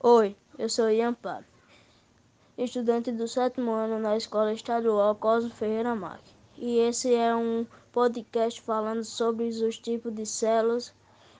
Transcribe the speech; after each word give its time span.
Eu 0.00 0.68
sou 0.68 0.88
Ian 0.88 1.12
Paro, 1.12 1.44
estudante 2.56 3.10
do 3.10 3.26
sétimo 3.26 3.72
ano 3.72 3.98
na 3.98 4.16
Escola 4.16 4.52
Estadual 4.52 5.16
Cosmo 5.16 5.50
Ferreira 5.50 5.92
Marques. 5.96 6.32
E 6.56 6.78
esse 6.78 7.12
é 7.12 7.34
um 7.34 7.66
podcast 7.90 8.62
falando 8.62 9.02
sobre 9.02 9.48
os 9.48 9.78
tipos 9.78 10.14
de 10.14 10.24
células 10.24 10.94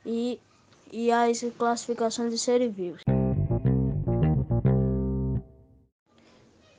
e, 0.04 0.40
e 0.90 1.12
as 1.12 1.40
classificações 1.56 2.32
de 2.32 2.38
seres 2.38 2.74
vivos. 2.74 3.02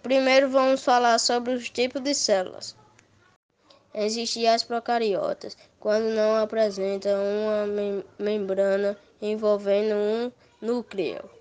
Primeiro 0.03 0.49
vamos 0.49 0.83
falar 0.83 1.17
sobre 1.17 1.53
os 1.53 1.69
tipos 1.69 2.03
de 2.03 2.13
células. 2.13 2.75
Existem 3.93 4.49
as 4.49 4.63
procariotas, 4.63 5.57
quando 5.79 6.13
não 6.13 6.35
apresentam 6.35 7.17
uma 7.23 7.65
mem 7.65 8.03
membrana 8.19 8.97
envolvendo 9.21 9.95
um 9.95 10.31
núcleo 10.61 11.38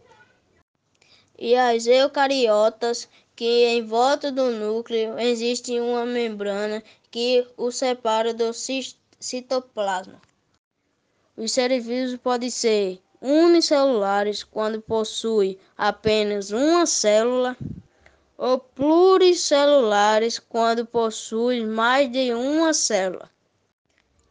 e 1.38 1.54
as 1.54 1.86
eucariotas, 1.86 3.08
que 3.36 3.66
em 3.66 3.84
volta 3.84 4.32
do 4.32 4.50
núcleo 4.50 5.18
existe 5.18 5.78
uma 5.78 6.04
membrana 6.04 6.82
que 7.10 7.46
o 7.56 7.70
separa 7.70 8.34
do 8.34 8.52
citoplasma. 9.20 10.20
Os 11.36 11.52
seres 11.52 11.86
vivos 11.86 12.16
podem 12.16 12.50
ser 12.50 13.00
unicelulares 13.20 14.42
quando 14.42 14.80
possuem 14.80 15.56
apenas 15.76 16.50
uma 16.50 16.84
célula 16.84 17.56
ou 18.36 18.58
pluricelulares 18.58 20.38
quando 20.38 20.84
possuem 20.86 21.66
mais 21.66 22.10
de 22.10 22.32
uma 22.32 22.72
célula. 22.72 23.30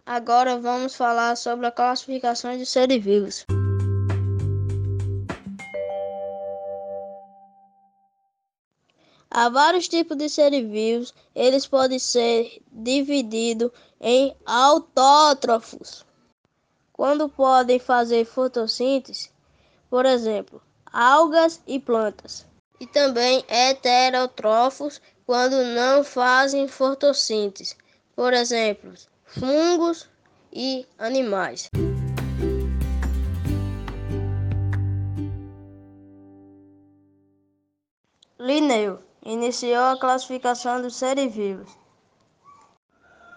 Agora 0.06 0.58
vamos 0.58 0.96
falar 0.96 1.36
sobre 1.36 1.68
a 1.68 1.72
classificação 1.72 2.58
de 2.58 2.66
seres 2.66 3.04
vivos. 3.04 3.46
Há 9.40 9.50
vários 9.50 9.88
tipos 9.88 10.18
de 10.18 10.30
seres 10.30 10.68
vivos, 10.68 11.14
eles 11.36 11.68
podem 11.68 12.00
ser 12.00 12.60
divididos 12.72 13.70
em 14.02 14.36
autótrofos, 14.44 16.04
quando 16.92 17.30
podem 17.30 17.78
fazer 17.78 18.26
fotossíntese, 18.26 19.30
por 19.92 20.08
exemplo, 20.08 20.60
algas 20.92 21.62
e 21.68 21.80
plantas, 21.80 22.48
e 22.80 22.88
também 22.88 23.46
heterótrofos, 23.48 25.00
quando 25.24 25.64
não 25.66 26.04
fazem 26.04 26.68
fotossíntese, 26.68 27.76
por 28.16 28.34
exemplo, 28.34 28.92
fungos 29.24 30.10
e 30.52 30.84
animais. 30.98 31.70
Linneu 38.40 39.06
iniciou 39.28 39.83
a 39.83 40.00
classificação 40.00 40.81
dos 40.81 40.95
seres 40.95 41.33
vivos. 41.33 41.70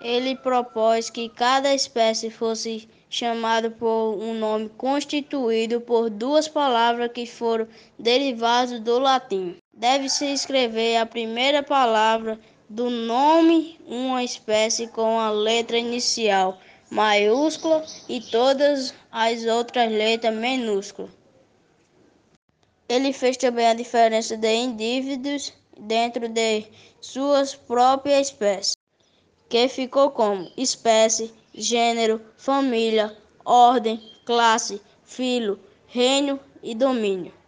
Ele 0.00 0.36
propôs 0.36 1.10
que 1.10 1.28
cada 1.28 1.74
espécie 1.74 2.30
fosse 2.30 2.88
chamada 3.10 3.70
por 3.70 4.14
um 4.14 4.32
nome 4.32 4.68
constituído 4.68 5.80
por 5.80 6.08
duas 6.08 6.46
palavras 6.46 7.10
que 7.12 7.26
foram 7.26 7.66
derivadas 7.98 8.78
do 8.80 9.00
latim. 9.00 9.56
Deve-se 9.74 10.26
escrever 10.26 10.96
a 10.96 11.04
primeira 11.04 11.60
palavra 11.60 12.38
do 12.68 12.88
nome 12.88 13.78
uma 13.84 14.22
espécie 14.22 14.86
com 14.86 15.18
a 15.18 15.28
letra 15.30 15.76
inicial 15.76 16.56
maiúscula 16.88 17.84
e 18.08 18.20
todas 18.20 18.94
as 19.10 19.44
outras 19.44 19.90
letras 19.90 20.34
minúsculas. 20.34 21.10
Ele 22.88 23.12
fez 23.12 23.36
também 23.36 23.66
a 23.66 23.74
diferença 23.74 24.36
de 24.36 24.52
indivíduos 24.52 25.52
dentro 25.80 26.28
de 26.28 26.66
suas 27.00 27.54
próprias 27.54 28.28
espécies, 28.28 28.76
que 29.48 29.68
ficou 29.68 30.10
como 30.10 30.50
espécie, 30.56 31.32
gênero, 31.54 32.20
família, 32.36 33.16
ordem, 33.44 34.00
classe, 34.24 34.80
filo, 35.04 35.58
reino 35.86 36.38
e 36.62 36.74
domínio. 36.74 37.39